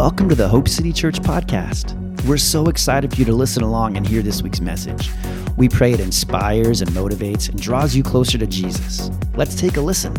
[0.00, 1.94] Welcome to the Hope City Church podcast.
[2.24, 5.10] We're so excited for you to listen along and hear this week's message.
[5.58, 9.10] We pray it inspires and motivates and draws you closer to Jesus.
[9.34, 10.16] Let's take a listen.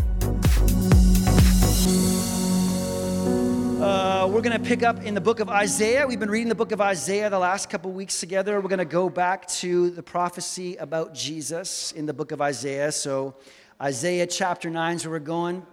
[3.82, 6.06] Uh, we're going to pick up in the book of Isaiah.
[6.06, 8.60] We've been reading the book of Isaiah the last couple weeks together.
[8.60, 12.92] We're going to go back to the prophecy about Jesus in the book of Isaiah.
[12.92, 13.34] So,
[13.82, 15.66] Isaiah chapter 9 is where we're going.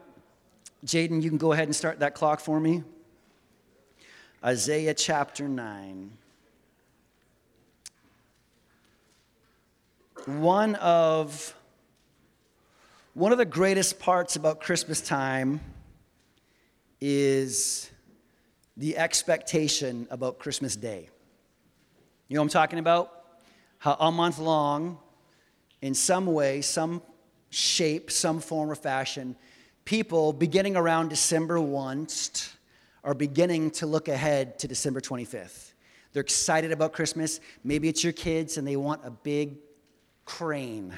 [0.84, 2.84] Jaden, you can go ahead and start that clock for me.
[4.44, 6.12] Isaiah chapter 9.
[10.28, 11.54] One of,
[13.16, 15.60] one of the greatest parts about Christmas time
[17.02, 17.92] is
[18.78, 21.10] the expectation about Christmas Day.
[22.30, 23.12] You know what I'm talking about?
[23.80, 25.00] How a month long,
[25.82, 27.02] in some way, some
[27.50, 29.36] shape, some form or fashion,
[29.84, 32.08] people beginning around December 1
[33.04, 35.74] are beginning to look ahead to December 25th.
[36.14, 37.40] They're excited about Christmas.
[37.64, 39.58] Maybe it's your kids and they want a big
[40.26, 40.94] crane,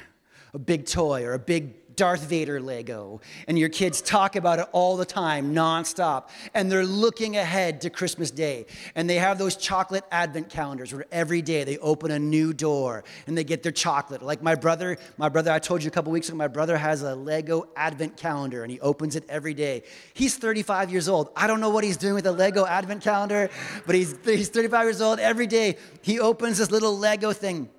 [0.54, 4.66] a big toy, or a big Darth Vader Lego, and your kids talk about it
[4.72, 8.66] all the time, nonstop, and they're looking ahead to Christmas Day.
[8.96, 13.04] And they have those chocolate advent calendars where every day they open a new door
[13.28, 14.24] and they get their chocolate.
[14.24, 17.04] Like my brother, my brother, I told you a couple weeks ago, my brother has
[17.04, 19.84] a Lego advent calendar and he opens it every day.
[20.16, 21.30] He's 35 years old.
[21.36, 23.52] I don't know what he's doing with a Lego advent calendar,
[23.86, 25.20] but he's, he's 35 years old.
[25.20, 27.70] Every day he opens this little Lego thing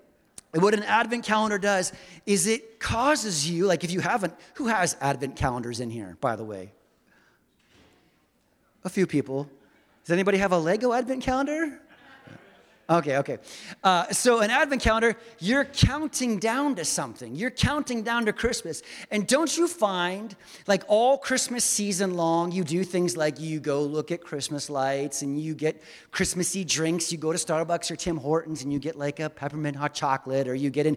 [0.52, 1.92] and what an advent calendar does
[2.26, 6.36] is it causes you, like if you haven't, who has advent calendars in here, by
[6.36, 6.72] the way?
[8.84, 9.48] A few people.
[10.04, 11.80] Does anybody have a Lego advent calendar?
[12.90, 13.38] Okay, okay.
[13.84, 17.36] Uh, so, an advent calendar, you're counting down to something.
[17.36, 18.82] You're counting down to Christmas.
[19.12, 20.34] And don't you find,
[20.66, 25.22] like all Christmas season long, you do things like you go look at Christmas lights
[25.22, 25.80] and you get
[26.10, 27.12] Christmassy drinks.
[27.12, 30.48] You go to Starbucks or Tim Hortons and you get like a peppermint hot chocolate
[30.48, 30.96] or you get an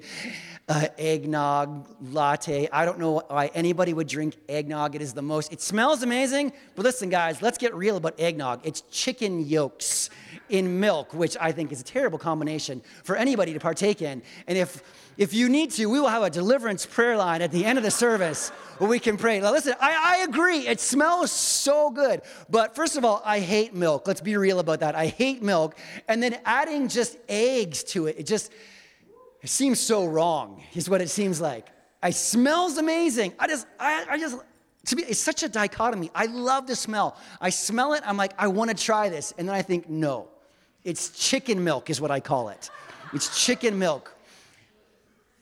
[0.68, 2.68] uh, eggnog latte.
[2.74, 4.96] I don't know why anybody would drink eggnog.
[4.96, 6.52] It is the most, it smells amazing.
[6.76, 8.62] But listen, guys, let's get real about eggnog.
[8.66, 10.10] It's chicken yolks
[10.50, 14.22] in milk, which I think is a terrible combination for anybody to partake in.
[14.48, 14.84] And if
[15.18, 17.86] if you need to, we will have a deliverance prayer line at the end of
[17.86, 19.40] the service where we can pray.
[19.40, 20.68] Now, listen, I, I agree.
[20.68, 22.22] It smells so good.
[22.50, 24.08] But first of all, I hate milk.
[24.08, 24.94] Let's be real about that.
[24.94, 25.78] I hate milk.
[26.10, 28.52] And then adding just eggs to it, it just
[29.42, 31.68] it seems so wrong, is what it seems like.
[32.04, 33.34] It smells amazing.
[33.40, 34.38] I just, I, I just,
[34.88, 36.10] to me, it's such a dichotomy.
[36.16, 37.16] I love the smell.
[37.40, 39.34] I smell it, I'm like, I want to try this.
[39.38, 40.30] And then I think, no.
[40.86, 42.70] It's chicken milk, is what I call it.
[43.12, 44.16] It's chicken milk.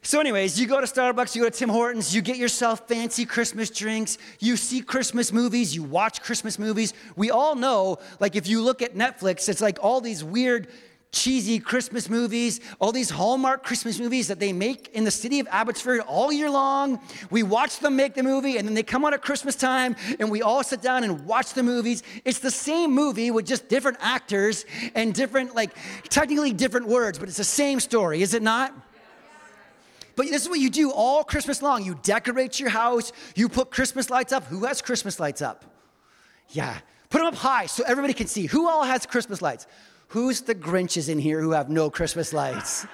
[0.01, 3.25] So, anyways, you go to Starbucks, you go to Tim Hortons, you get yourself fancy
[3.25, 6.93] Christmas drinks, you see Christmas movies, you watch Christmas movies.
[7.15, 10.67] We all know, like, if you look at Netflix, it's like all these weird
[11.13, 15.47] cheesy Christmas movies, all these Hallmark Christmas movies that they make in the city of
[15.51, 16.99] Abbotsford all year long.
[17.29, 20.29] We watch them make the movie, and then they come out at Christmas time, and
[20.29, 22.03] we all sit down and watch the movies.
[22.25, 24.65] It's the same movie with just different actors
[24.95, 25.69] and different, like,
[26.09, 28.73] technically different words, but it's the same story, is it not?
[30.15, 31.83] But this is what you do all Christmas long.
[31.85, 34.45] You decorate your house, you put Christmas lights up.
[34.45, 35.63] Who has Christmas lights up?
[36.49, 36.77] Yeah.
[37.09, 38.47] Put them up high so everybody can see.
[38.47, 39.67] Who all has Christmas lights?
[40.13, 42.85] Who's the Grinches in here who have no Christmas lights?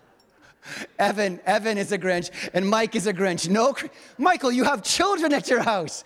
[0.98, 3.50] Evan, Evan is a Grinch, and Mike is a Grinch.
[3.50, 3.76] No,
[4.16, 6.04] Michael, you have children at your house.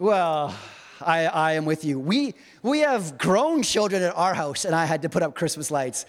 [0.00, 0.52] Well,
[1.00, 2.00] I, I am with you.
[2.00, 2.34] We,
[2.64, 6.04] we have grown children at our house, and I had to put up Christmas lights.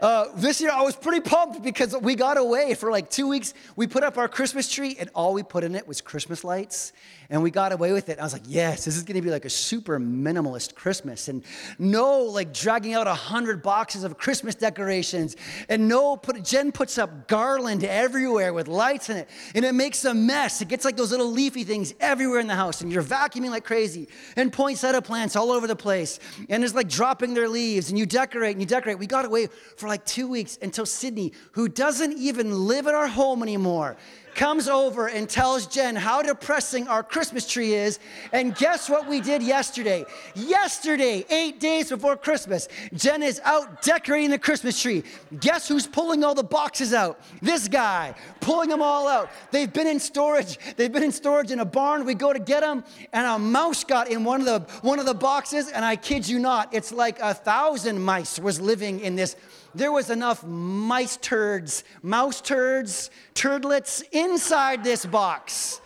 [0.00, 3.52] Uh, this year I was pretty pumped because we got away for like two weeks.
[3.76, 6.92] We put up our Christmas tree, and all we put in it was Christmas lights
[7.30, 8.18] and we got away with it.
[8.18, 11.44] I was like, yes, this is to be like a super minimalist Christmas, and
[11.78, 15.36] no like dragging out a hundred boxes of Christmas decorations,
[15.68, 16.42] and no put.
[16.42, 20.60] Jen puts up garland everywhere with lights in it, and it makes a mess.
[20.60, 23.64] It gets like those little leafy things everywhere in the house, and you're vacuuming like
[23.64, 27.98] crazy, and poinsettia plants all over the place, and it's like dropping their leaves, and
[27.98, 28.98] you decorate and you decorate.
[28.98, 33.08] We got away for like two weeks until Sydney, who doesn't even live in our
[33.08, 33.96] home anymore,
[34.34, 37.98] comes over and tells Jen how depressing our Christmas tree is.
[38.32, 40.04] And guess what we did yesterday?
[40.34, 45.02] Yesterday, eight days before Christmas, Jen is out decorating the Christmas tree.
[45.40, 47.20] Guess who's pulling all the boxes out?
[47.42, 49.30] This guy, pulling them all out.
[49.50, 50.58] They've been in storage.
[50.76, 52.04] They've been in storage in a barn.
[52.04, 55.06] We go to get them, and a mouse got in one of the one of
[55.06, 55.68] the boxes.
[55.68, 59.36] And I kid you not, it's like a thousand mice was living in this
[59.74, 65.80] there was enough mice turds, mouse turds, turdlets inside this box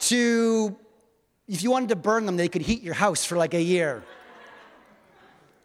[0.00, 0.76] to
[1.46, 4.02] if you wanted to burn them, they could heat your house for like a year.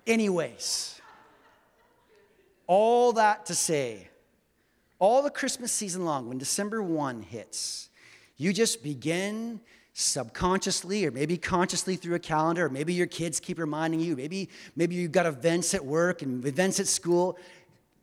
[0.06, 1.00] Anyways,
[2.68, 4.10] all that to say,
[5.00, 7.90] all the Christmas season long, when December 1 hits,
[8.38, 9.62] you just begin
[9.94, 14.50] subconsciously or maybe consciously through a calendar, or maybe your kids keep reminding you, maybe,
[14.76, 17.38] maybe you've got events at work and events at school,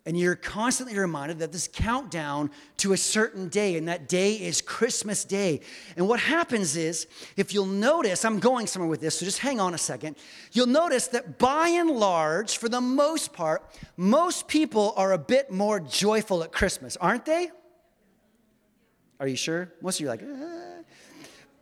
[0.06, 4.62] and you're constantly reminded that this countdown to a certain day, and that day is
[4.62, 5.60] Christmas Day.
[5.96, 9.58] And what happens is, if you'll notice, I'm going somewhere with this, so just hang
[9.58, 10.16] on a second.
[10.52, 13.64] You'll notice that by and large, for the most part,
[13.96, 17.50] most people are a bit more joyful at Christmas, aren't they?
[19.18, 19.72] Are you sure?
[19.82, 20.75] Most of you are like, uh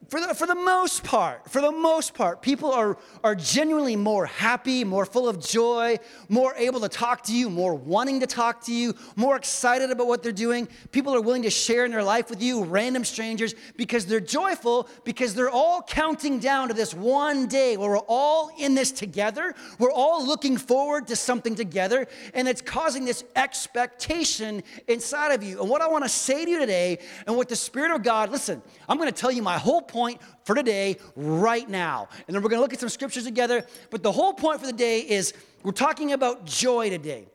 [0.08, 4.26] for the, for the most part, for the most part, people are, are genuinely more
[4.26, 5.98] happy, more full of joy,
[6.28, 10.06] more able to talk to you, more wanting to talk to you, more excited about
[10.06, 10.68] what they're doing.
[10.92, 14.88] People are willing to share in their life with you, random strangers, because they're joyful,
[15.04, 19.54] because they're all counting down to this one day where we're all in this together.
[19.78, 25.60] We're all looking forward to something together, and it's causing this expectation inside of you.
[25.60, 28.30] And what I want to say to you today, and what the Spirit of God,
[28.30, 32.08] listen, I'm going to tell you my whole point for today right now.
[32.26, 33.64] And then we're going to look at some scriptures together.
[33.90, 35.32] But the whole point for the day is
[35.62, 37.26] we're talking about joy today.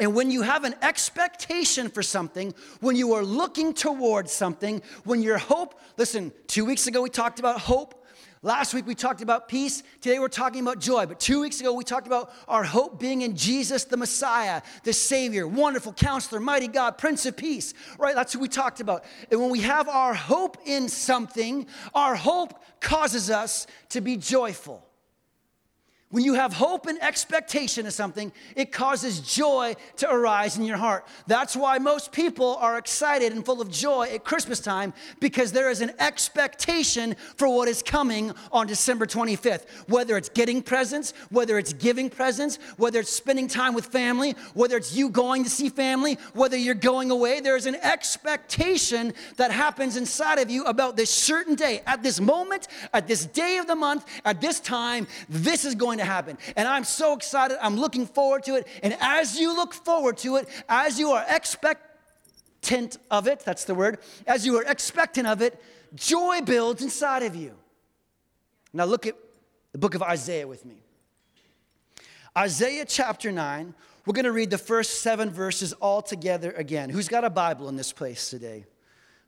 [0.00, 5.20] And when you have an expectation for something, when you are looking towards something, when
[5.20, 7.99] your hope, listen, two weeks ago we talked about hope.
[8.42, 9.82] Last week we talked about peace.
[10.00, 11.04] Today we're talking about joy.
[11.04, 14.94] But two weeks ago we talked about our hope being in Jesus, the Messiah, the
[14.94, 17.74] Savior, wonderful counselor, mighty God, Prince of Peace.
[17.98, 18.14] Right?
[18.14, 19.04] That's who we talked about.
[19.30, 24.89] And when we have our hope in something, our hope causes us to be joyful.
[26.10, 30.76] When you have hope and expectation of something, it causes joy to arise in your
[30.76, 31.06] heart.
[31.28, 35.70] That's why most people are excited and full of joy at Christmas time because there
[35.70, 39.66] is an expectation for what is coming on December 25th.
[39.86, 44.76] Whether it's getting presents, whether it's giving presents, whether it's spending time with family, whether
[44.76, 49.52] it's you going to see family, whether you're going away, there is an expectation that
[49.52, 51.82] happens inside of you about this certain day.
[51.86, 55.99] At this moment, at this day of the month, at this time, this is going
[56.00, 56.38] to happen.
[56.56, 57.58] And I'm so excited.
[57.60, 58.66] I'm looking forward to it.
[58.82, 63.74] And as you look forward to it, as you are expectant of it, that's the
[63.74, 65.60] word, as you are expectant of it,
[65.94, 67.54] joy builds inside of you.
[68.72, 69.16] Now look at
[69.72, 70.82] the book of Isaiah with me.
[72.36, 73.74] Isaiah chapter 9,
[74.06, 76.90] we're going to read the first seven verses all together again.
[76.90, 78.66] Who's got a Bible in this place today?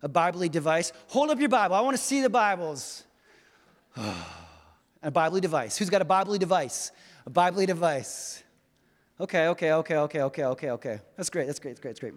[0.03, 0.93] A Bible device?
[1.09, 1.75] Hold up your Bible.
[1.75, 3.05] I want to see the Bibles.
[5.03, 5.77] a Bible device.
[5.77, 6.93] Who's got a Bible device?
[7.27, 8.43] A Bible device.
[9.21, 11.01] Okay, okay, okay, okay, okay, okay, okay.
[11.17, 12.15] That's great, that's great, that's great, that's great.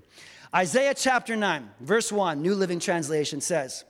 [0.54, 3.84] Isaiah chapter 9, verse 1, New Living Translation says,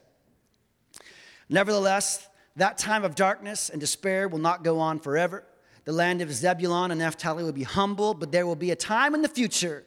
[1.47, 5.43] Nevertheless, that time of darkness and despair will not go on forever.
[5.83, 9.13] The land of Zebulun and Naphtali will be humble, but there will be a time
[9.13, 9.85] in the future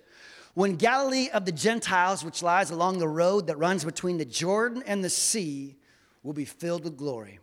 [0.55, 4.83] when Galilee of the Gentiles, which lies along the road that runs between the Jordan
[4.87, 5.77] and the sea,
[6.23, 7.39] will be filled with glory.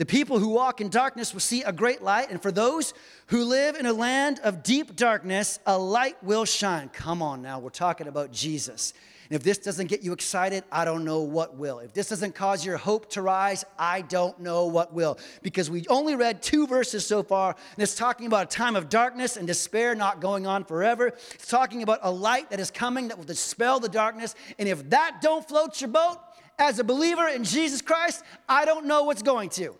[0.00, 2.94] The people who walk in darkness will see a great light, and for those
[3.26, 6.88] who live in a land of deep darkness, a light will shine.
[6.88, 8.94] Come on now, we're talking about Jesus.
[9.28, 11.80] And if this doesn't get you excited, I don't know what will.
[11.80, 15.18] If this doesn't cause your hope to rise, I don't know what will.
[15.42, 18.88] Because we only read two verses so far, and it's talking about a time of
[18.88, 21.08] darkness and despair not going on forever.
[21.08, 24.34] It's talking about a light that is coming that will dispel the darkness.
[24.58, 26.16] And if that don't float your boat,
[26.58, 29.76] as a believer in Jesus Christ, I don't know what's going to.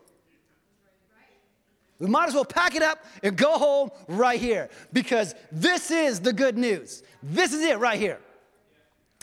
[2.00, 6.18] We might as well pack it up and go home right here because this is
[6.18, 7.02] the good news.
[7.22, 8.18] This is it right here.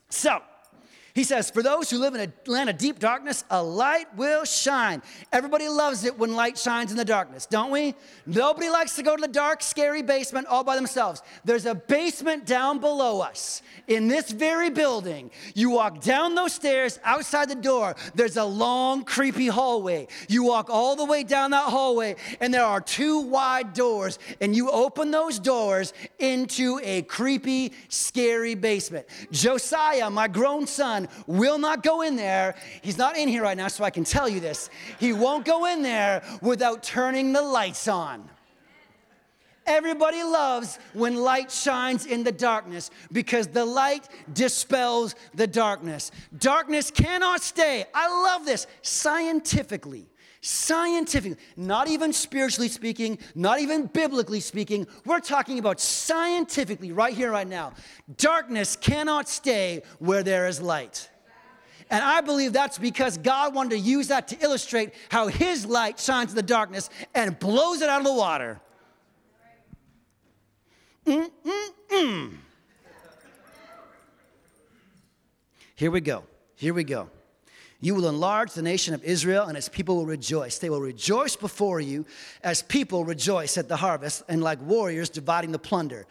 [0.10, 0.42] So,
[1.18, 4.46] he says, For those who live in a land of deep darkness, a light will
[4.46, 5.02] shine.
[5.34, 7.96] Everybody loves it when light shines in the darkness, don't we?
[8.28, 11.24] Nobody likes to go to the dark, scary basement all by themselves.
[11.44, 15.32] There's a basement down below us in this very building.
[15.56, 20.10] You walk down those stairs outside the door, there's a long, creepy hallway.
[20.30, 24.56] You walk all the way down that hallway, and there are two wide doors, and
[24.56, 29.08] you open those doors into a creepy, scary basement.
[29.32, 32.56] Josiah, my grown son, will not go in there.
[32.82, 34.70] He's not in here right now, so I can tell you this.
[35.00, 38.30] He won't go in there without turning the lights on.
[39.68, 46.12] Everybody loves when light shines in the darkness because the light dispels the darkness.
[46.38, 47.86] Darkness cannot stay.
[47.94, 50.08] I love this scientifically.
[50.42, 57.32] Scientifically, not even spiritually speaking, not even biblically speaking, we're talking about scientifically right here,
[57.32, 57.74] right now.
[58.18, 61.10] Darkness cannot stay where there is light.
[61.90, 66.00] And I believe that's because God wanted to use that to illustrate how His light
[66.00, 68.60] shines in the darkness and blows it out of the water.
[71.06, 72.34] Mm-mm-mm.
[75.76, 76.24] Here we go.
[76.56, 77.10] Here we go.
[77.80, 80.58] You will enlarge the nation of Israel, and its people will rejoice.
[80.58, 82.06] They will rejoice before you
[82.44, 86.08] as people rejoice at the harvest, and like warriors dividing the plunder.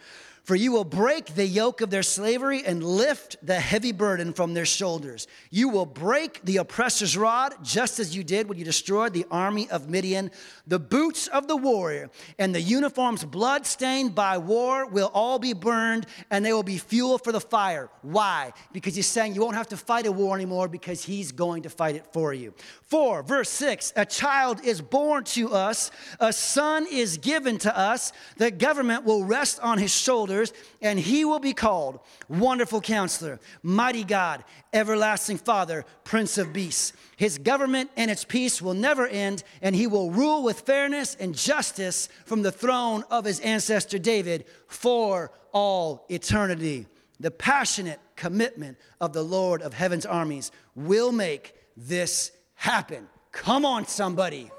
[0.47, 4.53] For you will break the yoke of their slavery and lift the heavy burden from
[4.53, 5.27] their shoulders.
[5.49, 9.69] You will break the oppressor's rod, just as you did when you destroyed the army
[9.69, 10.31] of Midian.
[10.65, 16.05] The boots of the warrior and the uniforms bloodstained by war will all be burned,
[16.31, 17.89] and they will be fuel for the fire.
[18.01, 18.53] Why?
[18.71, 21.69] Because he's saying you won't have to fight a war anymore because he's going to
[21.69, 22.53] fight it for you.
[22.83, 28.13] 4, verse 6 A child is born to us, a son is given to us,
[28.37, 30.36] the government will rest on his shoulders,
[30.81, 36.93] and he will be called Wonderful Counselor, Mighty God, Everlasting Father, Prince of Peace.
[37.15, 41.35] His government and its peace will never end, and he will rule with fairness and
[41.35, 46.85] justice from the throne of his ancestor David for all eternity.
[47.19, 53.07] The passionate commitment of the Lord of heaven's armies will make this happen.
[53.31, 54.51] Come on, somebody.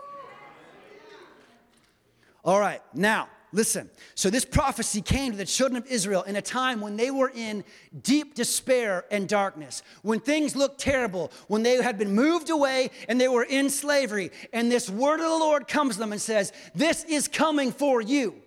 [2.44, 3.90] All right, now, listen.
[4.14, 7.30] So, this prophecy came to the children of Israel in a time when they were
[7.34, 7.64] in
[8.02, 13.20] deep despair and darkness, when things looked terrible, when they had been moved away and
[13.20, 14.30] they were in slavery.
[14.52, 18.00] And this word of the Lord comes to them and says, This is coming for
[18.00, 18.42] you.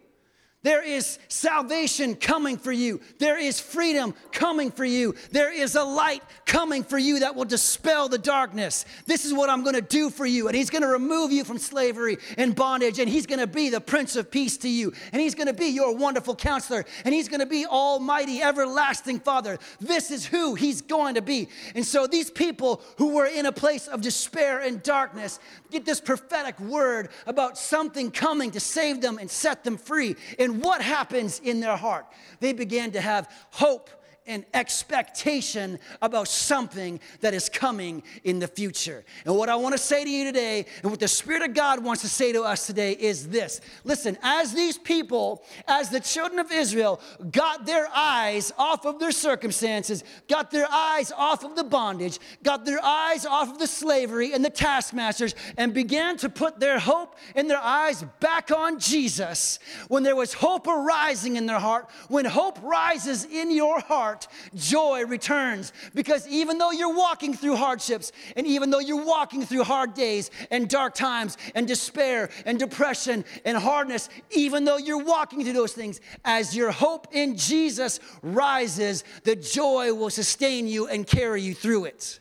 [0.64, 3.02] There is salvation coming for you.
[3.18, 5.16] There is freedom coming for you.
[5.32, 8.86] There is a light coming for you that will dispel the darkness.
[9.08, 10.48] This is what I'm going to do for you.
[10.48, 13.00] And He's going to remove you from slavery and bondage.
[13.00, 14.94] And He's going to be the Prince of Peace to you.
[15.12, 16.86] And He's going to be your wonderful counselor.
[17.06, 19.58] And He's going to be Almighty, everlasting Father.
[19.80, 21.50] This is who He's going to be.
[21.74, 25.40] And so these people who were in a place of despair and darkness
[25.72, 30.16] get this prophetic word about something coming to save them and set them free.
[30.38, 32.06] And and what happens in their heart?
[32.40, 33.90] They began to have hope
[34.32, 39.04] and expectation about something that is coming in the future.
[39.26, 41.84] And what I want to say to you today, and what the Spirit of God
[41.84, 46.40] wants to say to us today, is this Listen, as these people, as the children
[46.40, 51.64] of Israel, got their eyes off of their circumstances, got their eyes off of the
[51.64, 56.60] bondage, got their eyes off of the slavery and the taskmasters, and began to put
[56.60, 59.60] their hope and their eyes back on Jesus,
[59.90, 64.56] when there was hope arising in their heart, when hope rises in your heart, heart,
[64.56, 65.74] joy returns.
[65.94, 70.32] Because even though you're walking through hardships, and even though you're walking through hard days
[70.50, 75.74] and dark times and despair and depression and hardness, even though you're walking through those
[75.74, 81.54] things, as your hope in Jesus rises, the joy will sustain you and carry you
[81.54, 82.20] through it.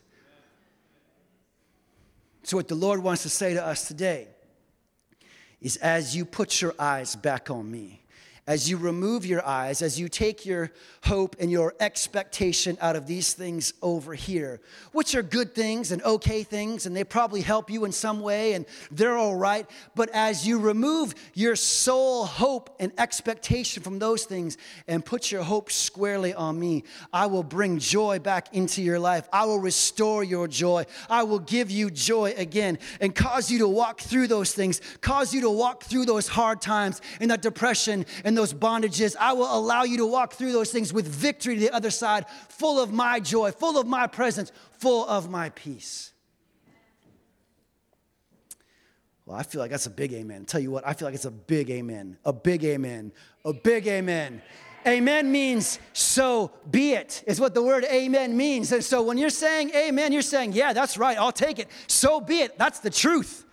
[2.42, 4.26] So, what the Lord wants to say to us today
[5.60, 8.02] is as you put your eyes back on me,
[8.50, 10.72] as you remove your eyes, as you take your
[11.04, 16.02] hope and your expectation out of these things over here, which are good things and
[16.02, 19.70] okay things, and they probably help you in some way and they're all right.
[19.94, 25.44] But as you remove your sole hope and expectation from those things and put your
[25.44, 29.28] hope squarely on me, I will bring joy back into your life.
[29.32, 30.86] I will restore your joy.
[31.08, 35.32] I will give you joy again and cause you to walk through those things, cause
[35.32, 39.14] you to walk through those hard times and that depression and those bondages.
[39.20, 42.24] I will allow you to walk through those things with victory to the other side,
[42.48, 46.12] full of my joy, full of my presence, full of my peace.
[49.26, 50.46] Well, I feel like that's a big amen.
[50.46, 53.12] Tell you what, I feel like it's a big amen, a big amen,
[53.44, 54.42] a big amen.
[54.86, 58.72] Amen means so be it, is what the word amen means.
[58.72, 61.68] And so when you're saying amen, you're saying, yeah, that's right, I'll take it.
[61.86, 62.56] So be it.
[62.56, 63.44] That's the truth.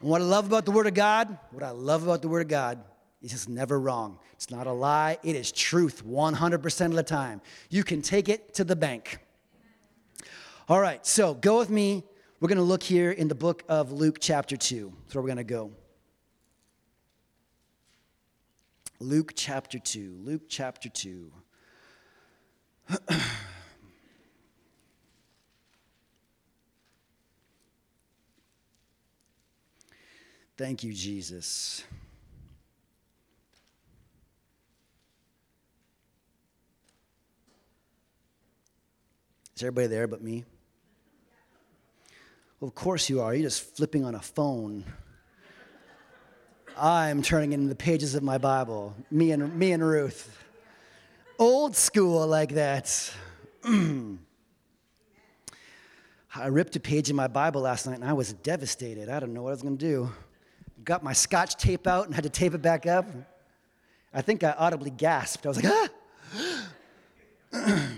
[0.00, 2.40] And what I love about the word of God, what I love about the word
[2.40, 2.82] of God
[3.22, 4.18] it's just never wrong.
[4.34, 7.40] It's not a lie, it is truth 100% of the time.
[7.68, 9.18] You can take it to the bank.
[10.68, 12.04] All right, so go with me.
[12.40, 14.92] We're going to look here in the book of Luke, chapter 2.
[15.02, 15.72] That's where we're going to go.
[19.00, 20.18] Luke chapter 2.
[20.22, 21.32] Luke chapter 2.
[30.56, 31.84] Thank you, Jesus.
[39.58, 40.44] Is everybody there but me?
[42.60, 43.34] Well, of course you are.
[43.34, 44.84] You're just flipping on a phone.
[46.76, 50.44] I'm turning in the pages of my Bible, me and, me and Ruth.
[51.40, 53.12] Old school like that.
[53.64, 54.06] I
[56.46, 59.08] ripped a page in my Bible last night and I was devastated.
[59.08, 60.08] I don't know what I was going to do.
[60.84, 63.06] Got my scotch tape out and had to tape it back up.
[64.14, 65.46] I think I audibly gasped.
[65.46, 65.72] I was like,
[67.52, 67.88] ah!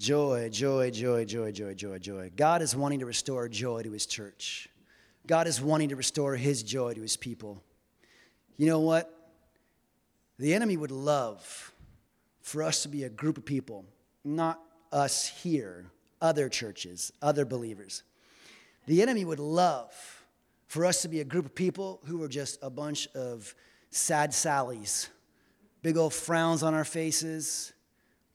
[0.00, 2.30] joy, joy, joy, joy, joy, joy, joy.
[2.34, 4.70] God is wanting to restore joy to his church.
[5.26, 7.62] God is wanting to restore his joy to his people.
[8.56, 9.14] You know what?
[10.38, 11.72] The enemy would love
[12.40, 13.84] for us to be a group of people,
[14.24, 14.58] not
[14.90, 15.84] us here,
[16.22, 18.02] other churches, other believers.
[18.86, 19.92] The enemy would love
[20.66, 23.54] for us to be a group of people who are just a bunch of
[23.90, 25.10] sad Sallies,
[25.82, 27.74] big old frowns on our faces,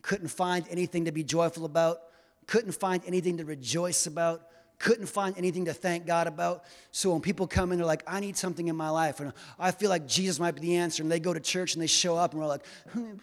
[0.06, 1.98] couldn't find anything to be joyful about,
[2.46, 4.48] couldn't find anything to rejoice about,
[4.78, 6.64] couldn't find anything to thank God about.
[6.92, 9.20] So when people come in, they're like, I need something in my life.
[9.20, 11.02] And I feel like Jesus might be the answer.
[11.02, 12.64] And they go to church and they show up and we're like,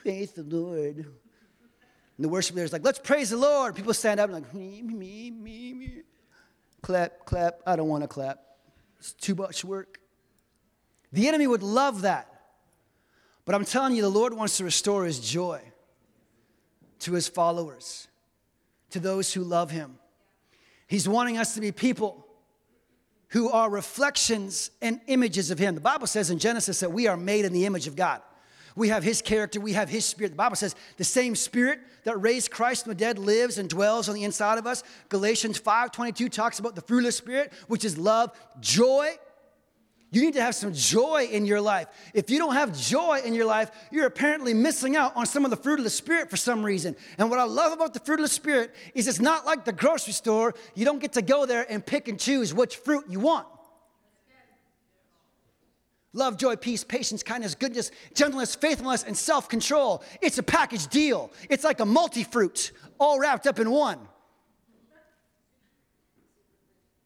[0.03, 0.97] praise the Lord.
[0.97, 1.07] And
[2.19, 3.77] the worship leader's like, let's praise the Lord.
[3.77, 6.03] People stand up and like, me, me, me, me.
[6.81, 7.61] Clap, clap.
[7.65, 8.41] I don't want to clap.
[8.99, 10.01] It's too much work.
[11.13, 12.29] The enemy would love that.
[13.45, 15.63] But I'm telling you, the Lord wants to restore his joy
[17.03, 18.09] to his followers,
[18.91, 19.99] to those who love him.
[20.87, 22.27] He's wanting us to be people
[23.29, 25.75] who are reflections and images of him.
[25.75, 28.21] The Bible says in Genesis that we are made in the image of God.
[28.77, 30.31] We have his character, we have his spirit.
[30.31, 34.09] The Bible says the same spirit that raised Christ from the dead lives and dwells
[34.09, 34.83] on the inside of us.
[35.09, 39.19] Galatians 5:22 talks about the fruit of the spirit, which is love, joy,
[40.13, 41.89] you need to have some joy in your life.
[42.13, 45.51] If you don't have joy in your life, you're apparently missing out on some of
[45.51, 46.95] the fruit of the Spirit for some reason.
[47.17, 49.73] And what I love about the fruit of the Spirit is it's not like the
[49.73, 50.55] grocery store.
[50.75, 53.47] You don't get to go there and pick and choose which fruit you want.
[56.13, 60.05] Love, joy, peace, patience, kindness, goodness, gentleness, faithfulness, and self control.
[60.21, 61.33] It's a package deal.
[61.49, 63.99] It's like a multi fruit all wrapped up in one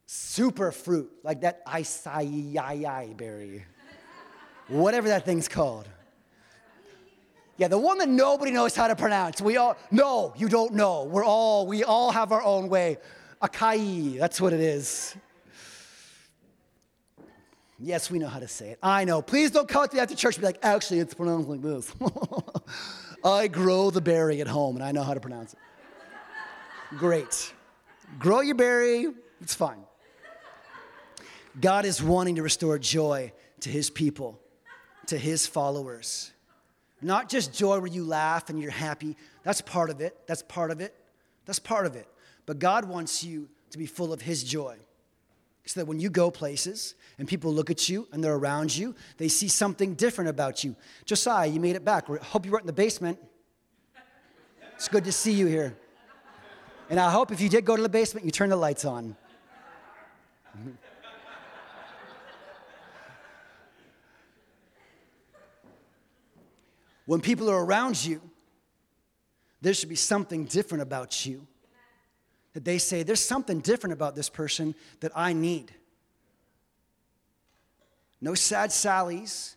[0.06, 3.66] super fruit, like that acai berry,
[4.68, 5.88] whatever that thing's called.
[7.58, 9.40] Yeah, the one that nobody knows how to pronounce.
[9.40, 11.04] We all, no, you don't know.
[11.04, 12.98] We're all, we all have our own way.
[13.42, 15.16] Acai, that's what it is.
[17.78, 18.78] Yes, we know how to say it.
[18.82, 19.20] I know.
[19.22, 21.92] Please don't come to me after church and be like, actually, it's pronounced like this.
[23.24, 25.58] I grow the berry at home and I know how to pronounce it.
[26.98, 27.52] Great.
[28.18, 29.08] Grow your berry,
[29.40, 29.82] it's fine.
[31.60, 34.38] God is wanting to restore joy to his people,
[35.06, 36.32] to his followers.
[37.00, 39.16] Not just joy where you laugh and you're happy.
[39.42, 40.16] That's part of it.
[40.26, 40.94] That's part of it.
[41.44, 42.08] That's part of it.
[42.44, 44.76] But God wants you to be full of his joy.
[45.64, 48.94] So that when you go places and people look at you and they're around you,
[49.16, 50.76] they see something different about you.
[51.04, 52.06] Josiah, you made it back.
[52.06, 53.18] Hope you weren't in the basement.
[54.76, 55.76] It's good to see you here.
[56.88, 59.16] And I hope if you did go to the basement, you turn the lights on.
[67.06, 68.20] When people are around you,
[69.62, 71.46] there should be something different about you.
[72.52, 75.72] That they say, there's something different about this person that I need.
[78.20, 79.56] No sad Sallies,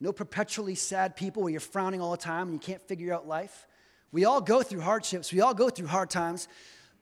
[0.00, 3.26] no perpetually sad people where you're frowning all the time and you can't figure out
[3.26, 3.66] life.
[4.12, 6.48] We all go through hardships, we all go through hard times,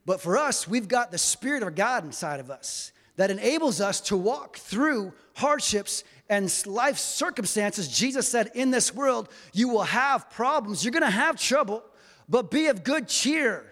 [0.07, 4.00] but for us, we've got the Spirit of God inside of us that enables us
[4.02, 7.88] to walk through hardships and life circumstances.
[7.88, 11.83] Jesus said, In this world, you will have problems, you're gonna have trouble,
[12.29, 13.64] but be of good cheer.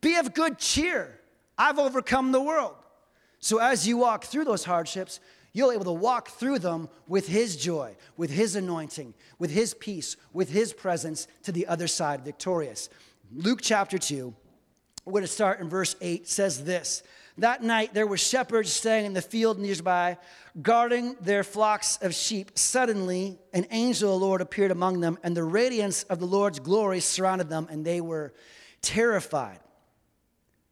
[0.00, 1.20] Be of good cheer.
[1.58, 2.74] I've overcome the world.
[3.38, 5.20] So as you walk through those hardships,
[5.52, 9.72] you'll be able to walk through them with His joy, with His anointing, with His
[9.74, 12.88] peace, with His presence to the other side victorious.
[13.32, 14.34] Luke chapter 2,
[15.04, 17.02] we're going to start in verse 8, says this
[17.38, 20.16] that night there were shepherds staying in the field nearby,
[20.60, 22.52] guarding their flocks of sheep.
[22.58, 26.60] Suddenly, an angel of the Lord appeared among them, and the radiance of the Lord's
[26.60, 28.32] glory surrounded them, and they were
[28.80, 29.58] terrified.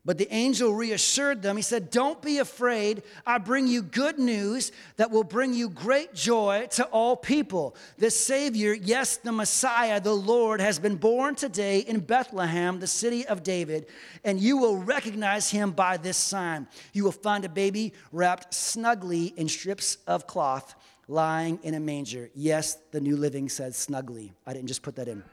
[0.07, 1.57] But the angel reassured them.
[1.57, 3.03] He said, Don't be afraid.
[3.27, 7.75] I bring you good news that will bring you great joy to all people.
[7.97, 13.27] The Savior, yes, the Messiah, the Lord, has been born today in Bethlehem, the city
[13.27, 13.87] of David,
[14.25, 16.67] and you will recognize him by this sign.
[16.93, 20.75] You will find a baby wrapped snugly in strips of cloth,
[21.09, 22.29] lying in a manger.
[22.35, 24.35] Yes, the New Living says snugly.
[24.47, 25.25] I didn't just put that in.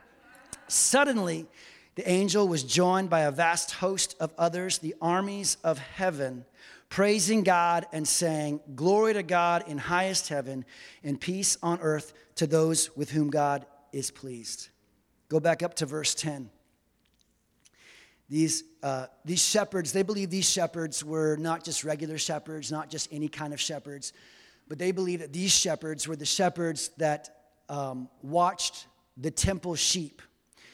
[0.70, 1.48] Suddenly,
[2.02, 6.46] the angel was joined by a vast host of others, the armies of heaven,
[6.90, 10.66] praising God and saying, Glory to God in highest heaven,
[11.04, 14.70] and peace on earth to those with whom God is pleased.
[15.30, 16.50] Go back up to verse 10.
[18.30, 23.10] These, uh, these shepherds, they believe these shepherds were not just regular shepherds, not just
[23.14, 24.12] any kind of shepherds,
[24.68, 27.30] but they believe that these shepherds were the shepherds that
[27.70, 28.88] um, watched
[29.18, 30.24] the temple sheep.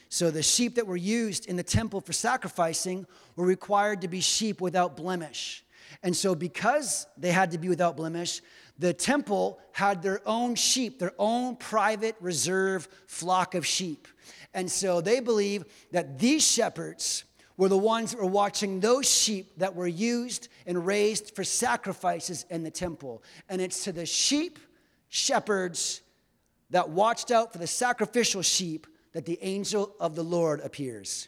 [0.10, 4.22] So the sheep that were used in the temple for sacrificing were required to be
[4.22, 5.63] sheep without blemish.
[6.04, 8.41] And so, because they had to be without blemish,
[8.78, 14.08] the temple had their own sheep, their own private reserve flock of sheep.
[14.54, 17.24] And so they believe that these shepherds
[17.58, 22.46] were the ones that were watching those sheep that were used and raised for sacrifices
[22.50, 23.24] in the temple.
[23.50, 24.60] And it's to the sheep
[25.10, 26.02] shepherds
[26.70, 28.86] that watched out for the sacrificial sheep
[29.17, 31.27] that the angel of the Lord appears,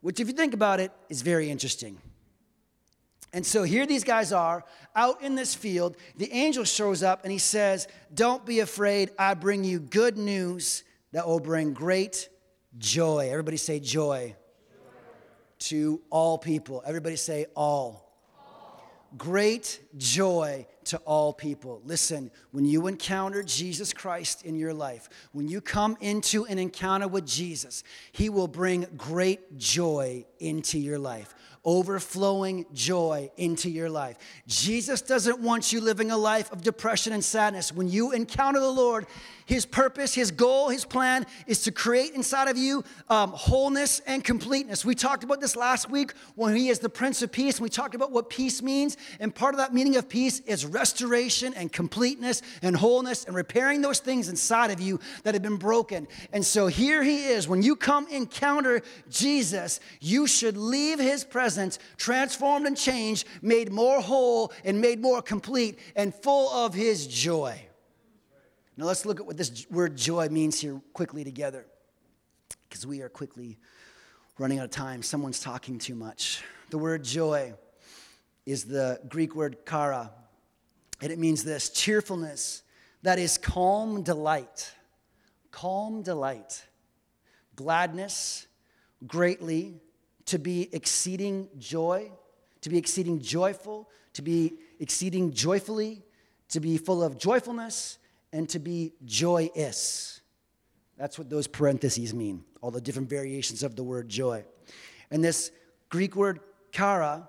[0.00, 1.96] which, if you think about it, is very interesting.
[3.32, 4.64] And so here these guys are
[4.96, 5.96] out in this field.
[6.16, 9.12] The angel shows up and he says, Don't be afraid.
[9.20, 10.82] I bring you good news
[11.12, 12.28] that will bring great
[12.78, 13.28] joy.
[13.30, 14.34] Everybody say joy
[15.60, 16.82] to all people.
[16.84, 18.11] Everybody say all.
[19.16, 21.80] Great joy to all people.
[21.84, 27.08] Listen, when you encounter Jesus Christ in your life, when you come into an encounter
[27.08, 34.16] with Jesus, He will bring great joy into your life overflowing joy into your life.
[34.46, 37.72] Jesus doesn't want you living a life of depression and sadness.
[37.72, 39.06] When you encounter the Lord,
[39.46, 44.22] his purpose, His goal, His plan is to create inside of you um, wholeness and
[44.22, 44.84] completeness.
[44.84, 47.56] We talked about this last week when He is the Prince of Peace.
[47.56, 48.96] And we talked about what peace means.
[49.20, 53.82] And part of that meaning of peace is restoration and completeness and wholeness and repairing
[53.82, 56.06] those things inside of you that have been broken.
[56.32, 57.48] And so here He is.
[57.48, 64.00] When you come encounter Jesus, you should leave His presence transformed and changed, made more
[64.00, 67.60] whole and made more complete and full of His joy.
[68.76, 71.66] Now let's look at what this word joy means here quickly together,
[72.68, 73.58] because we are quickly
[74.38, 75.02] running out of time.
[75.02, 76.42] Someone's talking too much.
[76.70, 77.52] The word joy
[78.46, 80.10] is the Greek word chara,
[81.02, 82.62] and it means this cheerfulness
[83.02, 84.72] that is calm delight.
[85.50, 86.64] Calm delight.
[87.56, 88.46] Gladness,
[89.06, 89.82] greatly,
[90.26, 92.10] to be exceeding joy,
[92.62, 96.02] to be exceeding joyful, to be exceeding joyfully,
[96.48, 97.98] to be full of joyfulness,
[98.32, 100.20] and to be joyous.
[100.96, 104.44] That's what those parentheses mean, all the different variations of the word joy.
[105.10, 105.50] And this
[105.88, 106.40] Greek word
[106.70, 107.28] chara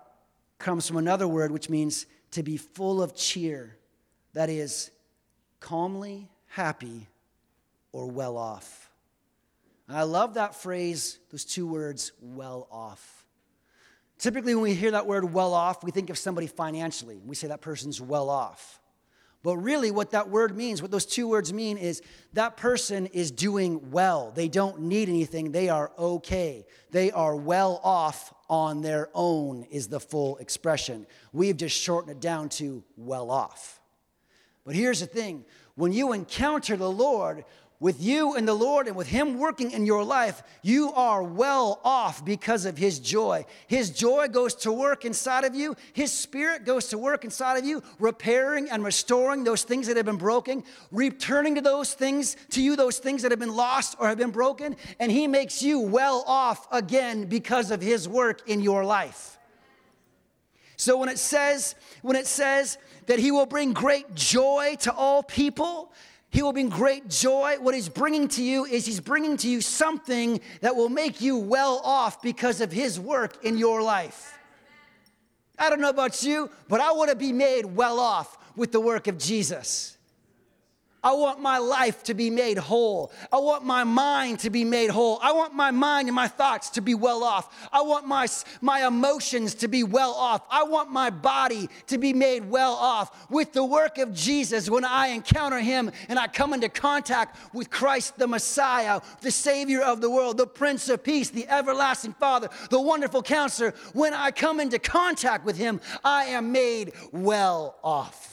[0.58, 3.78] comes from another word which means to be full of cheer,
[4.34, 4.92] that is,
[5.60, 7.08] calmly happy
[7.92, 8.90] or well off.
[9.90, 13.26] I love that phrase, those two words, well off.
[14.18, 17.20] Typically, when we hear that word well off, we think of somebody financially.
[17.26, 18.80] We say that person's well off.
[19.44, 22.02] But really, what that word means, what those two words mean, is
[22.32, 24.32] that person is doing well.
[24.34, 25.52] They don't need anything.
[25.52, 26.66] They are okay.
[26.92, 31.06] They are well off on their own, is the full expression.
[31.34, 33.82] We've just shortened it down to well off.
[34.66, 35.44] But here's the thing
[35.76, 37.44] when you encounter the Lord,
[37.80, 41.82] with you and the Lord and with Him working in your life, you are well
[41.84, 43.46] off because of His joy.
[43.68, 47.66] His joy goes to work inside of you, His Spirit goes to work inside of
[47.66, 52.62] you, repairing and restoring those things that have been broken, returning to those things, to
[52.62, 55.80] you, those things that have been lost or have been broken, and He makes you
[55.80, 59.38] well off again because of His work in your life.
[60.76, 65.24] So when it says, when it says that He will bring great joy to all
[65.24, 65.94] people,
[66.34, 67.58] he will bring great joy.
[67.60, 71.38] What he's bringing to you is he's bringing to you something that will make you
[71.38, 74.36] well off because of his work in your life.
[75.60, 78.80] I don't know about you, but I want to be made well off with the
[78.80, 79.93] work of Jesus.
[81.04, 83.12] I want my life to be made whole.
[83.32, 85.20] I want my mind to be made whole.
[85.22, 87.68] I want my mind and my thoughts to be well off.
[87.74, 88.28] I want my,
[88.62, 90.44] my emotions to be well off.
[90.50, 94.86] I want my body to be made well off with the work of Jesus when
[94.86, 100.00] I encounter Him and I come into contact with Christ the Messiah, the Savior of
[100.00, 103.74] the world, the Prince of Peace, the everlasting Father, the wonderful counselor.
[103.92, 108.33] When I come into contact with Him, I am made well off.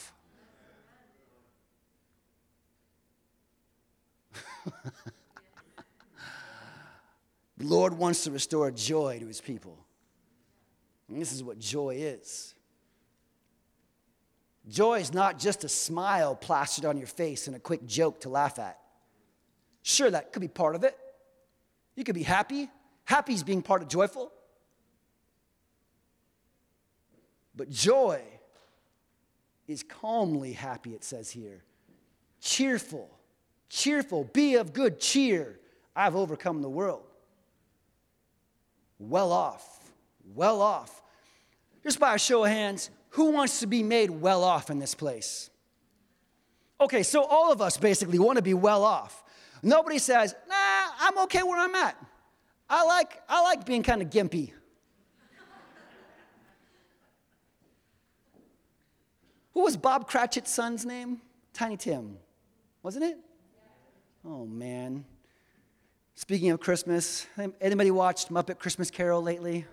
[7.56, 9.78] The Lord wants to restore joy to his people.
[11.08, 12.54] And this is what joy is.
[14.68, 18.28] Joy is not just a smile plastered on your face and a quick joke to
[18.28, 18.78] laugh at.
[19.82, 20.96] Sure, that could be part of it.
[21.96, 22.70] You could be happy.
[23.04, 24.30] Happy is being part of joyful.
[27.56, 28.22] But joy
[29.66, 31.62] is calmly happy, it says here,
[32.40, 33.10] cheerful,
[33.70, 35.58] cheerful, be of good cheer.
[35.96, 37.04] I've overcome the world.
[38.98, 39.78] Well off.
[40.34, 41.02] well off.
[41.82, 44.94] Just by a show of hands, who wants to be made well off in this
[44.94, 45.48] place?
[46.78, 49.24] Okay, so all of us basically want to be well off.
[49.62, 50.54] Nobody says, nah,
[51.00, 51.96] I'm okay where I'm at.
[52.68, 54.52] I like, I like being kind of gimpy.
[59.54, 61.20] Who was Bob Cratchit's son's name?
[61.52, 62.16] Tiny Tim,
[62.82, 63.18] wasn't it?
[64.22, 65.06] Oh man.
[66.14, 67.26] Speaking of Christmas,
[67.58, 69.64] anybody watched Muppet Christmas Carol lately?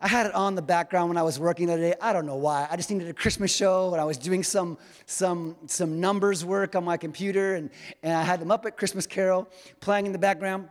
[0.00, 1.94] I had it on the background when I was working the other day.
[2.00, 2.68] I don't know why.
[2.70, 6.76] I just needed a Christmas show, and I was doing some, some, some numbers work
[6.76, 7.68] on my computer, and,
[8.04, 9.48] and I had the Muppet Christmas Carol
[9.80, 10.68] playing in the background.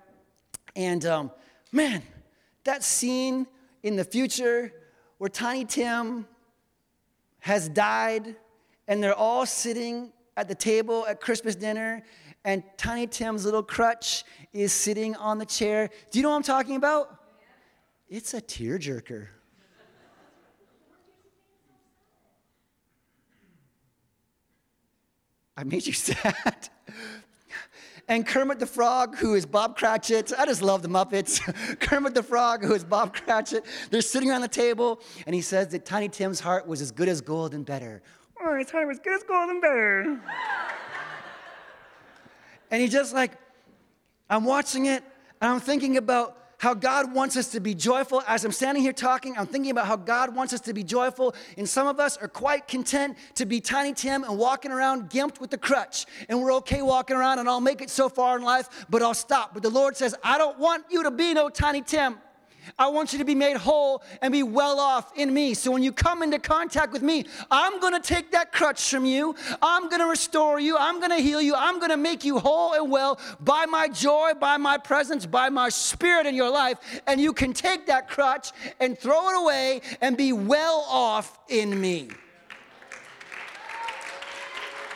[0.78, 1.30] And um,
[1.74, 2.02] man,
[2.64, 3.46] that scene
[3.84, 4.72] in the future
[5.18, 6.26] where Tiny Tim
[7.40, 8.38] has died,
[8.88, 12.02] and they're all sitting at the table at Christmas dinner,
[12.46, 14.24] and Tiny Tim's little crutch
[14.54, 15.90] is sitting on the chair.
[16.12, 17.14] Do you know what I'm talking about?
[18.08, 19.28] It's a tearjerker.
[25.58, 26.70] I made you sad.
[28.08, 30.32] and Kermit the Frog, who is Bob Cratchit.
[30.40, 31.42] I just love the Muppets.
[31.82, 33.66] Kermit the Frog, who is Bob Cratchit.
[33.92, 37.10] They're sitting around the table, and he says that Tiny Tim's heart was as good
[37.10, 38.02] as gold and better.
[38.42, 40.20] Oh, his heart was good as gold and better.
[42.72, 43.32] and he's just like,
[44.30, 45.04] I'm watching it,
[45.42, 48.22] and I'm thinking about how God wants us to be joyful.
[48.28, 51.34] As I'm standing here talking, I'm thinking about how God wants us to be joyful.
[51.58, 55.40] And some of us are quite content to be Tiny Tim and walking around gimped
[55.40, 56.06] with the crutch.
[56.28, 59.14] And we're okay walking around, and I'll make it so far in life, but I'll
[59.14, 59.54] stop.
[59.54, 62.18] But the Lord says, I don't want you to be no Tiny Tim.
[62.78, 65.54] I want you to be made whole and be well off in me.
[65.54, 69.06] So when you come into contact with me, I'm going to take that crutch from
[69.06, 69.36] you.
[69.62, 70.78] I'm going to restore you.
[70.78, 71.56] I'm going to heal you.
[71.56, 75.50] I'm going to make you whole and well by my joy, by my presence, by
[75.50, 76.78] my spirit in your life.
[77.08, 81.80] And you can take that crutch and throw it away and be well off in
[81.80, 82.10] me.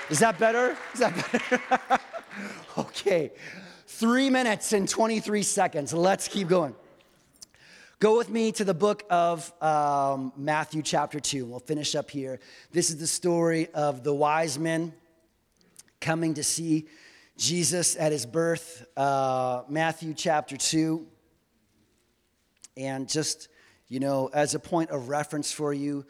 [0.10, 0.78] Is that better?
[0.94, 2.00] Is that better?
[2.78, 3.32] okay.
[3.88, 5.94] Three minutes and 23 seconds.
[5.94, 6.76] Let's keep going.
[8.04, 11.46] Go with me to the book of um, Matthew, chapter 2.
[11.46, 12.42] We'll finish up here.
[12.74, 14.92] This is the story of the wise men
[16.02, 16.90] coming to see
[17.38, 18.86] Jesus at his birth.
[18.98, 21.08] Uh, Matthew, chapter 2.
[22.76, 23.48] And just,
[23.88, 26.06] you know, as a point of reference for you,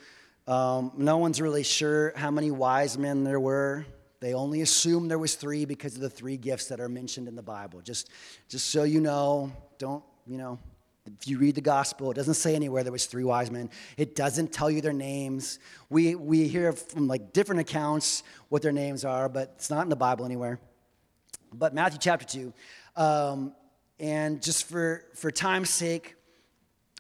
[0.47, 3.86] um, no one's really sure how many wise men there were.
[4.19, 7.36] They only assume there was three because of the three gifts that are mentioned in
[7.36, 7.82] the Bible.
[7.82, 8.10] Just,
[8.49, 10.58] just so you know, don't, you know,
[11.06, 13.70] if you read the gospel, it doesn't say anywhere there was three wise men.
[13.98, 15.60] It doesn't tell you their names.
[15.89, 19.89] We, we hear from like different accounts what their names are, but it's not in
[19.89, 20.60] the Bible anywhere.
[21.54, 22.54] But Matthew chapter 2.
[22.96, 23.54] Um,
[24.00, 26.16] and just for, for time's sake,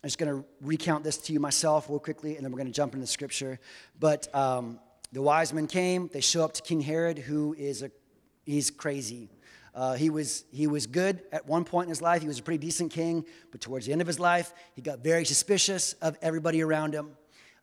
[0.03, 2.67] I'm just going to recount this to you myself real quickly, and then we're going
[2.67, 3.57] to jump into scripture.
[3.99, 4.79] But um,
[5.13, 6.09] the wise men came.
[6.11, 7.91] They show up to King Herod, who is a
[8.45, 9.29] he's crazy.
[9.75, 12.21] Uh, he, was, he was good at one point in his life.
[12.21, 14.99] He was a pretty decent king, but towards the end of his life, he got
[14.99, 17.11] very suspicious of everybody around him.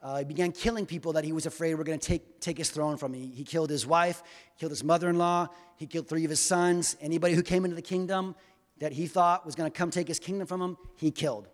[0.03, 2.71] Uh, he began killing people that he was afraid were going to take, take his
[2.71, 3.21] throne from him.
[3.21, 4.23] He, he killed his wife,
[4.59, 6.97] killed his mother in law, he killed three of his sons.
[7.01, 8.35] Anybody who came into the kingdom
[8.79, 11.49] that he thought was going to come take his kingdom from him, he killed.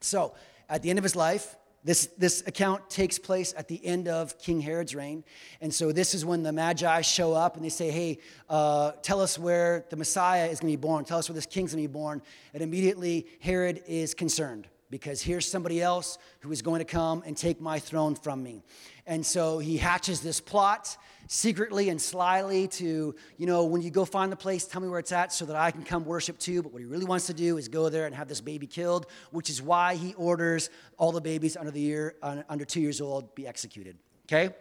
[0.00, 0.34] So,
[0.68, 4.36] at the end of his life, this, this account takes place at the end of
[4.38, 5.22] King Herod's reign.
[5.60, 8.18] And so this is when the Magi show up and they say, Hey,
[8.50, 11.04] uh, tell us where the Messiah is going to be born.
[11.04, 12.22] Tell us where this king's going to be born.
[12.54, 17.36] And immediately Herod is concerned because here's somebody else who is going to come and
[17.36, 18.64] take my throne from me.
[19.06, 20.96] And so he hatches this plot
[21.28, 24.98] secretly and slyly to, you know, when you go find the place, tell me where
[24.98, 26.62] it's at so that I can come worship too.
[26.62, 29.06] But what he really wants to do is go there and have this baby killed,
[29.30, 33.34] which is why he orders all the babies under the year, under two years old
[33.34, 33.96] be executed.
[34.26, 34.54] Okay?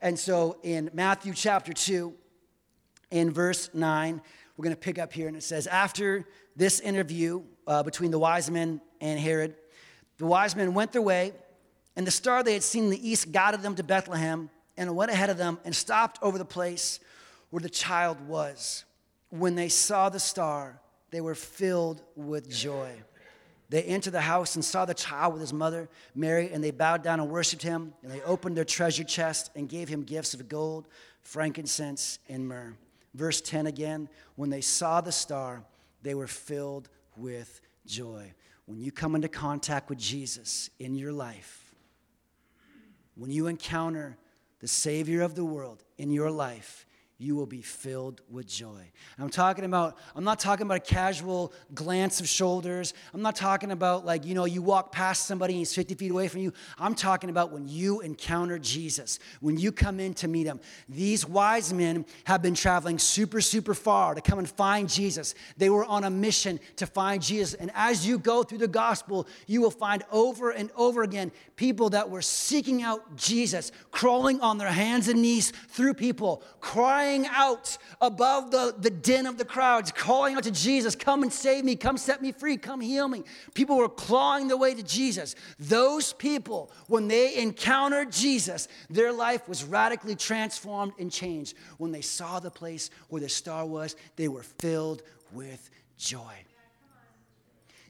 [0.00, 2.14] And so in Matthew chapter 2,
[3.10, 4.20] in verse 9,
[4.56, 8.18] we're going to pick up here, and it says, After this interview uh, between the
[8.18, 9.54] wise men and Herod,
[10.18, 11.32] the wise men went their way,
[11.94, 15.10] and the star they had seen in the east guided them to Bethlehem and went
[15.10, 17.00] ahead of them and stopped over the place
[17.50, 18.84] where the child was.
[19.30, 20.78] When they saw the star,
[21.10, 22.90] they were filled with joy.
[23.68, 27.02] They entered the house and saw the child with his mother, Mary, and they bowed
[27.02, 27.94] down and worshiped him.
[28.02, 30.86] And they opened their treasure chest and gave him gifts of gold,
[31.22, 32.74] frankincense, and myrrh.
[33.14, 35.64] Verse 10 again when they saw the star,
[36.02, 38.32] they were filled with joy.
[38.66, 41.74] When you come into contact with Jesus in your life,
[43.16, 44.16] when you encounter
[44.60, 46.85] the Savior of the world in your life,
[47.18, 48.90] you will be filled with joy.
[49.18, 52.92] I'm talking about, I'm not talking about a casual glance of shoulders.
[53.14, 56.10] I'm not talking about like, you know, you walk past somebody and he's 50 feet
[56.10, 56.52] away from you.
[56.78, 60.60] I'm talking about when you encounter Jesus, when you come in to meet him.
[60.90, 65.34] These wise men have been traveling super, super far to come and find Jesus.
[65.56, 67.54] They were on a mission to find Jesus.
[67.54, 71.88] And as you go through the gospel, you will find over and over again people
[71.90, 77.26] that were seeking out Jesus, crawling on their hands and knees through people, crying crying
[77.30, 81.64] out above the, the din of the crowds, calling out to Jesus, Come and save
[81.64, 83.22] me, come set me free, come heal me.
[83.54, 85.34] People were clawing their way to Jesus.
[85.58, 91.56] Those people, when they encountered Jesus, their life was radically transformed and changed.
[91.78, 96.45] When they saw the place where the star was, they were filled with joy.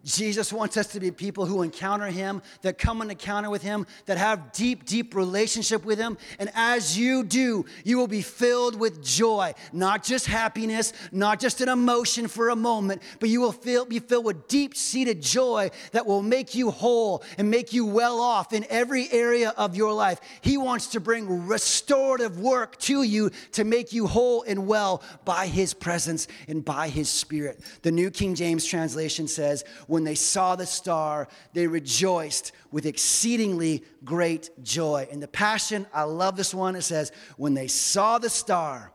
[0.07, 3.89] Jesus wants us to be people who encounter him, that come and encounter with him,
[4.07, 6.17] that have deep, deep relationship with him.
[6.39, 11.61] And as you do, you will be filled with joy, not just happiness, not just
[11.61, 15.71] an emotion for a moment, but you will feel, be filled with deep seated joy
[15.91, 19.93] that will make you whole and make you well off in every area of your
[19.93, 20.21] life.
[20.41, 25.49] He wants to bring restorative work to you to make you whole and well by
[25.49, 27.61] his presence and by his spirit.
[27.83, 29.65] The New King James translation says,
[29.97, 35.09] when they saw the star, they rejoiced with exceedingly great joy.
[35.11, 36.77] In the Passion, I love this one.
[36.77, 38.93] It says, When they saw the star,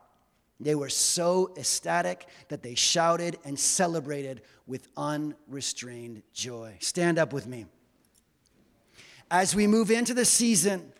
[0.59, 6.75] they were so ecstatic that they shouted and celebrated with unrestrained joy.
[6.81, 7.65] Stand up with me.
[9.31, 10.93] As we move into the season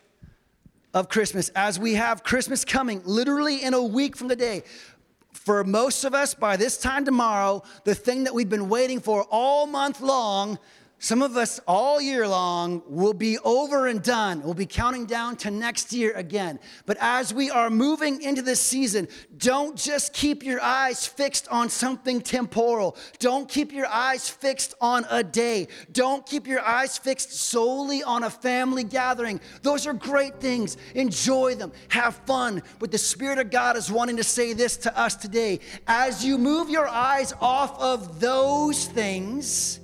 [0.95, 4.63] of Christmas, as we have Christmas coming literally in a week from today,
[5.31, 9.23] for most of us, by this time tomorrow, the thing that we've been waiting for
[9.29, 10.59] all month long
[11.03, 14.43] some of us all year long will be over and done.
[14.43, 16.59] We'll be counting down to next year again.
[16.85, 21.69] But as we are moving into this season, don't just keep your eyes fixed on
[21.69, 22.95] something temporal.
[23.17, 25.69] Don't keep your eyes fixed on a day.
[25.91, 29.41] Don't keep your eyes fixed solely on a family gathering.
[29.63, 30.77] Those are great things.
[30.93, 32.61] Enjoy them, have fun.
[32.77, 35.61] But the Spirit of God is wanting to say this to us today.
[35.87, 39.80] As you move your eyes off of those things,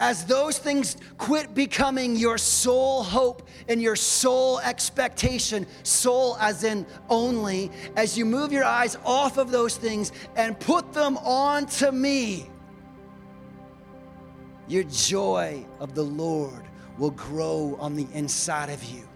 [0.00, 6.84] as those things quit becoming your sole hope and your sole expectation, sole as in
[7.08, 11.92] only, as you move your eyes off of those things and put them on to
[11.92, 12.50] me,
[14.66, 16.64] your joy of the Lord
[16.98, 19.08] will grow on the inside of you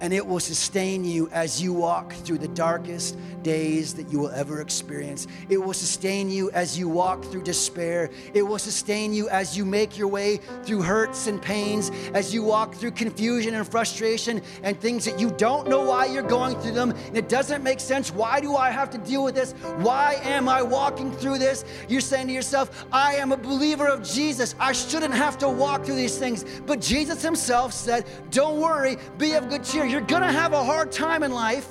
[0.00, 4.30] and it will sustain you as you walk through the darkest days that you will
[4.30, 5.26] ever experience.
[5.48, 8.10] It will sustain you as you walk through despair.
[8.34, 12.42] It will sustain you as you make your way through hurts and pains, as you
[12.42, 16.72] walk through confusion and frustration and things that you don't know why you're going through
[16.72, 16.90] them.
[16.90, 18.12] And it doesn't make sense.
[18.12, 19.52] Why do I have to deal with this?
[19.78, 21.64] Why am I walking through this?
[21.88, 24.54] You're saying to yourself, I am a believer of Jesus.
[24.58, 26.44] I shouldn't have to walk through these things.
[26.66, 30.92] But Jesus himself said, Don't worry, be of good cheer you're gonna have a hard
[30.92, 31.66] time in life.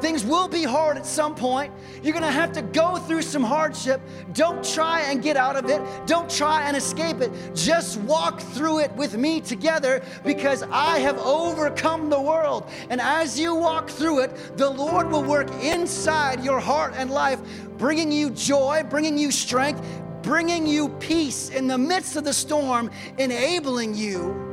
[0.00, 1.72] Things will be hard at some point.
[2.02, 4.00] You're gonna have to go through some hardship.
[4.32, 5.80] Don't try and get out of it.
[6.06, 7.30] Don't try and escape it.
[7.54, 12.68] Just walk through it with me together because I have overcome the world.
[12.90, 17.40] And as you walk through it, the Lord will work inside your heart and life,
[17.78, 19.80] bringing you joy, bringing you strength,
[20.22, 24.44] bringing you peace in the midst of the storm, enabling you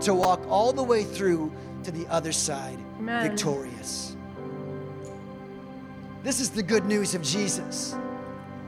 [0.00, 1.50] to walk all the way through
[1.86, 3.30] to the other side Amen.
[3.30, 4.16] victorious.
[6.24, 7.94] This is the good news of Jesus.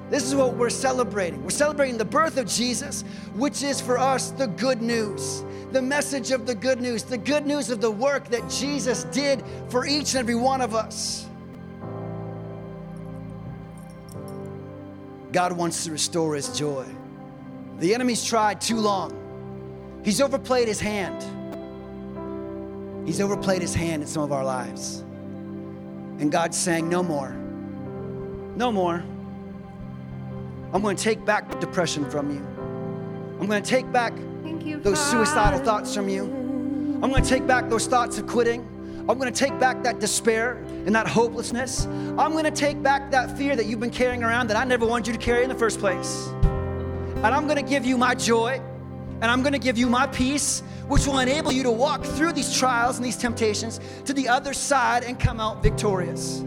[0.09, 1.43] This is what we're celebrating.
[1.43, 3.03] We're celebrating the birth of Jesus,
[3.35, 7.45] which is for us the good news, the message of the good news, the good
[7.45, 11.27] news of the work that Jesus did for each and every one of us.
[15.33, 16.87] God wants to restore his joy.
[17.81, 21.38] The enemy's tried too long, he's overplayed his hand.
[23.09, 24.99] He's overplayed his hand in some of our lives.
[26.19, 27.31] And God's saying, No more.
[28.55, 29.03] No more.
[30.75, 32.47] I'm going to take back depression from you.
[33.41, 34.13] I'm going to take back
[34.63, 36.25] you, those suicidal thoughts from you.
[37.03, 38.61] I'm going to take back those thoughts of quitting.
[39.09, 41.87] I'm going to take back that despair and that hopelessness.
[41.87, 44.85] I'm going to take back that fear that you've been carrying around that I never
[44.85, 46.27] wanted you to carry in the first place.
[46.27, 48.61] And I'm going to give you my joy
[49.21, 52.33] and I'm going to give you my peace which will enable you to walk through
[52.33, 56.39] these trials and these temptations to the other side and come out victorious.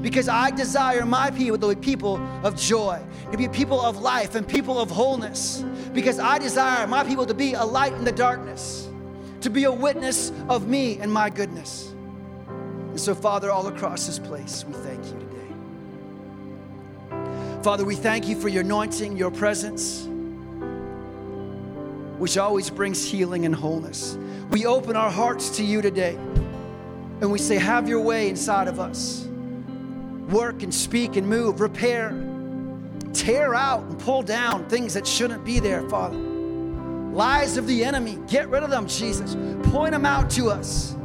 [0.00, 3.00] Because I desire my people to be people of joy,
[3.30, 5.64] to be people of life and people of wholeness.
[5.92, 8.88] Because I desire my people to be a light in the darkness,
[9.42, 11.92] to be a witness of me and my goodness.
[12.48, 15.48] And so, Father, all across this place, we thank you today.
[17.62, 20.08] Father, we thank you for your anointing, your presence,
[22.18, 24.16] which always brings healing and wholeness.
[24.50, 26.14] We open our hearts to you today
[27.20, 29.26] and we say, Have your way inside of us.
[30.30, 32.10] Work and speak and move, repair,
[33.12, 36.16] tear out and pull down things that shouldn't be there, Father.
[36.16, 39.36] Lies of the enemy, get rid of them, Jesus.
[39.70, 40.96] Point them out to us.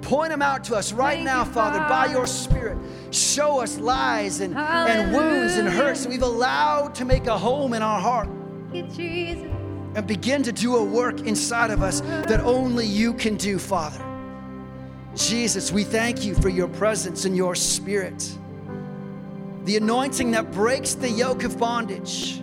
[0.00, 2.78] Point them out to us right Thank now, you, Father, by your Spirit.
[3.10, 7.74] Show us lies and, and wounds and hurts that we've allowed to make a home
[7.74, 8.28] in our heart
[8.70, 9.57] Thank you, Jesus.
[9.98, 14.00] And begin to do a work inside of us that only you can do, Father.
[15.16, 18.38] Jesus, we thank you for your presence and your spirit.
[19.64, 22.40] The anointing that breaks the yoke of bondage.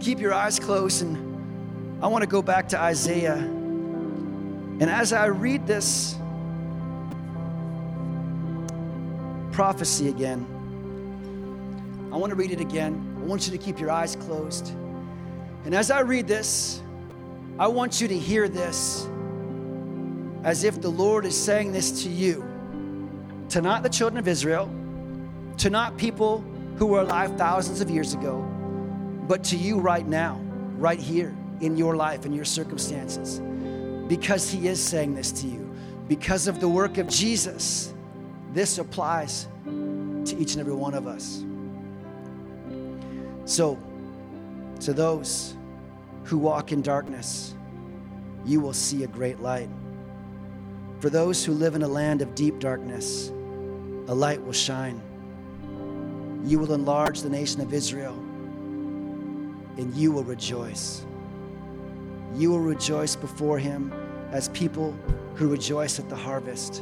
[0.00, 3.36] Keep your eyes closed, and I want to go back to Isaiah.
[3.36, 6.16] And as I read this
[9.52, 10.46] prophecy again,
[12.10, 13.07] I want to read it again.
[13.28, 14.70] Want you to keep your eyes closed.
[15.66, 16.80] And as I read this,
[17.58, 19.06] I want you to hear this
[20.44, 22.42] as if the Lord is saying this to you,
[23.50, 24.70] to not the children of Israel,
[25.58, 26.42] to not people
[26.78, 28.40] who were alive thousands of years ago,
[29.28, 30.40] but to you right now,
[30.78, 33.42] right here in your life and your circumstances.
[34.08, 35.70] Because He is saying this to you.
[36.08, 37.92] Because of the work of Jesus,
[38.54, 41.44] this applies to each and every one of us.
[43.48, 43.78] So,
[44.80, 45.56] to those
[46.24, 47.54] who walk in darkness,
[48.44, 49.70] you will see a great light.
[51.00, 53.30] For those who live in a land of deep darkness,
[54.06, 55.00] a light will shine.
[56.44, 58.12] You will enlarge the nation of Israel,
[59.78, 61.06] and you will rejoice.
[62.36, 63.94] You will rejoice before him
[64.30, 64.94] as people
[65.36, 66.80] who rejoice at the harvest,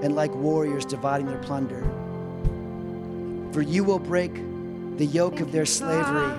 [0.00, 1.82] and like warriors dividing their plunder.
[3.52, 4.47] For you will break
[4.98, 6.32] the yoke of their slavery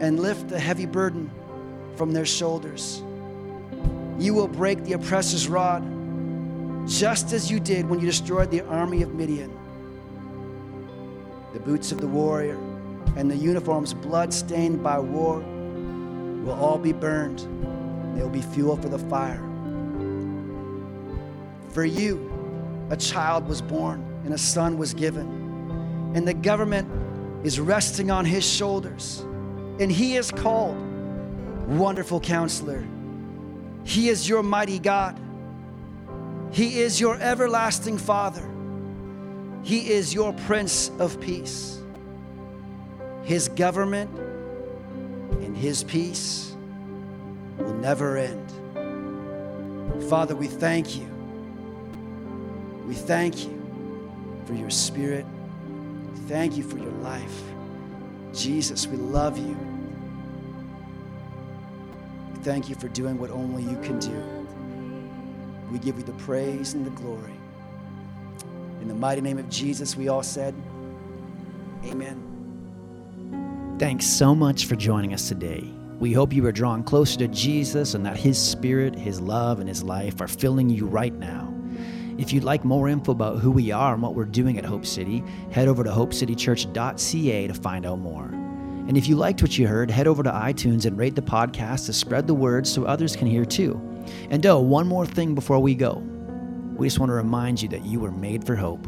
[0.00, 1.30] and lift the heavy burden
[1.96, 3.02] from their shoulders.
[4.18, 5.82] You will break the oppressor's rod,
[6.86, 9.50] just as you did when you destroyed the army of Midian.
[11.54, 12.58] The boots of the warrior
[13.16, 17.40] and the uniforms blood stained by war will all be burned.
[18.14, 19.42] They will be fuel for the fire.
[21.70, 22.30] For you,
[22.90, 26.86] a child was born and a son was given, and the government
[27.44, 29.20] is resting on his shoulders,
[29.80, 30.76] and he is called
[31.66, 32.84] Wonderful Counselor.
[33.84, 35.18] He is your mighty God.
[36.52, 38.48] He is your everlasting Father.
[39.62, 41.80] He is your Prince of Peace.
[43.22, 44.10] His government
[45.40, 46.54] and His peace
[47.58, 48.50] will never end.
[50.08, 51.06] Father, we thank you.
[52.86, 53.60] We thank you
[54.46, 55.24] for your Spirit.
[56.32, 57.42] Thank you for your life.
[58.32, 59.54] Jesus, we love you.
[62.32, 64.46] We thank you for doing what only you can do.
[65.70, 67.34] We give you the praise and the glory.
[68.80, 70.54] In the mighty name of Jesus, we all said,
[71.84, 73.76] Amen.
[73.78, 75.70] Thanks so much for joining us today.
[76.00, 79.68] We hope you are drawn closer to Jesus and that His Spirit, His love, and
[79.68, 81.41] His life are filling you right now.
[82.18, 84.84] If you'd like more info about who we are and what we're doing at Hope
[84.84, 88.26] City, head over to hopecitychurch.ca to find out more.
[88.88, 91.86] And if you liked what you heard, head over to iTunes and rate the podcast
[91.86, 93.80] to spread the word so others can hear too.
[94.30, 96.02] And oh, one more thing before we go.
[96.76, 98.86] We just want to remind you that you were made for hope.